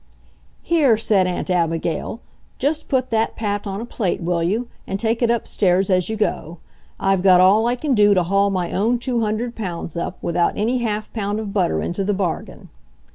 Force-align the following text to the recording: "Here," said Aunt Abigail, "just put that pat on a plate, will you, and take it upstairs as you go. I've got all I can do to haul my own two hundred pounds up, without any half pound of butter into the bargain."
"Here," 0.63 0.97
said 0.97 1.27
Aunt 1.27 1.51
Abigail, 1.51 2.21
"just 2.57 2.87
put 2.87 3.11
that 3.11 3.35
pat 3.35 3.67
on 3.67 3.79
a 3.79 3.85
plate, 3.85 4.19
will 4.19 4.41
you, 4.41 4.67
and 4.87 4.99
take 4.99 5.21
it 5.21 5.29
upstairs 5.29 5.91
as 5.91 6.09
you 6.09 6.15
go. 6.15 6.57
I've 6.99 7.21
got 7.21 7.39
all 7.39 7.67
I 7.67 7.75
can 7.75 7.93
do 7.93 8.15
to 8.15 8.23
haul 8.23 8.49
my 8.49 8.71
own 8.71 8.97
two 8.97 9.21
hundred 9.21 9.55
pounds 9.55 9.95
up, 9.95 10.17
without 10.23 10.57
any 10.57 10.79
half 10.79 11.13
pound 11.13 11.39
of 11.39 11.53
butter 11.53 11.83
into 11.83 12.03
the 12.03 12.15
bargain." 12.15 12.69